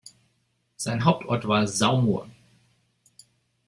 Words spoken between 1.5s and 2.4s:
Saumur.